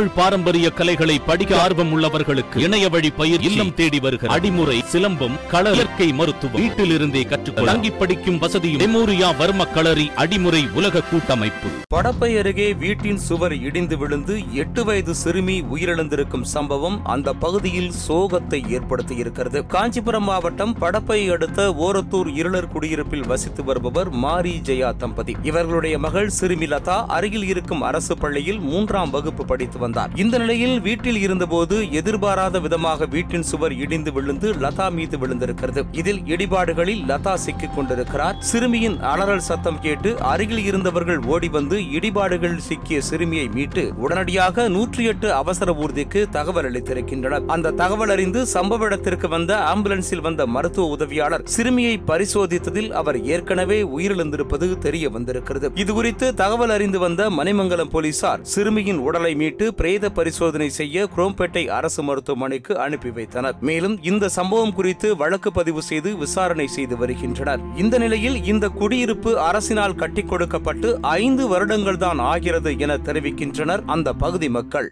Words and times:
தமிழ் 0.00 0.18
பாரம்பரிய 0.18 0.70
கலைகளை 0.70 1.18
படிக்க 1.18 1.62
ஆர்வம் 1.62 1.90
உள்ளவர்களுக்கு 1.94 2.56
இணைய 2.56 2.88
வழி 2.88 3.10
பயிர் 3.10 3.40
இல்லம் 3.40 3.74
தேடி 3.74 3.98
வருகிற 4.00 4.34
அடிமுறை 4.34 4.76
சிலம்பம் 4.92 5.34
கள 5.48 5.72
இயற்கை 5.72 6.12
மருத்துவம். 6.12 6.60
வீட்டில் 6.60 6.90
இருந்தே 6.90 7.22
கற்றுக்கொள்ள 7.22 7.72
தங்கி 7.72 7.90
படிக்கும் 7.90 8.38
வசதியும் 8.38 8.80
மெமோரியா 8.80 9.28
வர்ம 9.40 9.66
களரி 9.70 10.10
அடிமுறை 10.16 10.72
உலக 10.72 11.00
கூட்டமைப்பு. 11.00 11.68
படப்பை 11.94 12.38
அருகே 12.38 12.74
வீட்டின் 12.74 13.16
சுவர் 13.16 13.56
இடிந்து 13.60 13.98
விழுந்து 13.98 14.54
எட்டு 14.54 14.84
வயது 14.84 15.14
சிறுமி 15.14 15.62
உயிரிழந்திருக்கும் 15.62 16.46
சம்பவம் 16.54 17.04
அந்த 17.04 17.32
பகுதியில் 17.32 17.92
சோகத்தை 18.08 18.62
ஏற்படுத்தியிருக்கிறது. 18.78 19.66
காஞ்சிபுரம் 19.66 20.24
மாவட்டம் 20.24 20.74
படப்பை 20.80 21.30
அடுத்த 21.32 21.68
ஓரத்தூர் 21.80 22.34
இருளர் 22.34 22.68
குடியிருப்பில் 22.68 23.26
வசித்து 23.26 23.64
வருபவர் 23.64 24.10
மாரி 24.10 24.60
ஜெயா 24.64 24.96
தம்பதி. 24.96 25.36
இவர்களுடைய 25.42 25.98
மகள் 25.98 26.28
சிறுமி 26.28 26.66
லதா 26.66 27.06
அருகில் 27.06 27.46
இருக்கும் 27.46 27.82
அரசு 27.82 28.18
பள்ளியில் 28.18 28.60
மூன்றாம் 28.60 29.10
வகுப்பு 29.10 29.44
படித்து 29.44 29.72
வந்தார். 29.72 29.88
இந்த 30.14 30.38
நிலையில் 30.38 30.80
வீட்டில் 30.80 31.20
இருந்தபோது 31.20 31.92
எதிர்பாராத 31.92 32.60
விதமாக 32.60 33.06
வீட்டின் 33.06 33.42
சுவர் 33.42 33.72
இடிந்து 33.72 34.12
விழுந்து 34.12 34.52
லதா 34.52 34.92
மீது 34.92 35.18
விழுந்திருக்கிறது. 35.18 35.84
இதில் 35.92 36.20
இடிபாடுகளில் 36.26 37.02
லதா 37.08 37.34
சிக்கிக் 37.34 37.74
கொண்டிருக்கிறார். 37.74 38.36
சிறுமியின் 38.38 39.00
அலறல் 39.00 39.40
சத்தம் 39.40 39.80
கேட்டு 39.80 40.20
அருகில் 40.20 40.64
இருந்தவர்கள் 40.64 41.18
ஓடி 41.18 41.48
வந்து 41.48 41.90
இடிபாடுகளில் 41.90 42.56
சிக்கிய 42.56 43.00
சிறுமியை 43.00 43.48
மீட்டு 43.48 43.92
உடனடியாக 43.96 44.68
நூற்றி 44.68 45.04
எட்டு 45.04 45.32
அவசர 45.32 45.72
ஊர்திக்கு 45.72 46.28
தகவல் 46.28 46.70
அளித்திருக்கின்றனர். 46.70 47.46
அந்த 47.46 47.70
தகவல் 47.70 48.08
அறிந்து 48.08 48.46
சம்பவ 48.46 48.84
இடத்திற்கு 48.84 49.28
வந்த 49.28 49.56
ஆம்புலன்ஸில் 49.56 50.20
வந்த 50.20 50.46
மருத்துவ 50.46 50.88
உதவியாளர் 50.88 51.42
சிறுமியை 51.44 52.00
பரிசோதித்ததில் 52.06 52.90
அவர் 52.90 53.22
ஏற்கனவே 53.22 53.82
உயிரிழந்திருப்பது 53.82 54.78
தெரிய 54.78 55.10
வந்திருக்கிறது. 55.10 55.70
இதுகுறித்து 55.74 56.34
தகவல் 56.34 56.70
அறிந்து 56.70 56.98
வந்த 56.98 57.30
மணிமங்கலம் 57.30 57.90
போலீசார் 57.90 58.42
சிறுமியின் 58.42 58.98
உடலை 58.98 59.34
மீட்டு 59.34 59.74
பிரேத 59.80 60.10
பரிசோதனை 60.10 60.68
செய்ய 60.70 61.04
குரோம்பேட்டை 61.16 61.62
அரசு 61.66 62.02
மருத்துவமனைக்கு 62.02 62.78
அனுப்பி 62.78 63.10
வைத்தனர். 63.10 63.56
மேலும் 63.60 64.02
இந்த 64.02 64.28
சம்பவம் 64.28 64.72
குறித்து 64.72 65.16
வழக்கு 65.16 65.52
பதிவு 65.52 65.82
செய்து 65.82 66.16
விசாரணை 66.16 66.66
செய்து 66.66 66.96
வருகின்றனர். 66.96 67.60
இந்த 67.76 67.98
நிலையில் 67.98 68.44
இந்த 68.44 68.68
குடியிருப்பு 68.68 69.32
அரசினால் 69.50 69.94
கட்டிக் 69.94 70.28
கொடுக்கப்பட்டு 70.28 71.00
ஐந்து 71.00 71.48
வருடங்கள் 71.48 71.96
தான் 71.96 72.18
ஆகிறது 72.18 72.78
என 72.78 72.96
தெரிவிக்கின்றனர் 72.96 73.84
அந்த 73.86 74.12
பகுதி 74.12 74.48
மக்கள். 74.48 74.90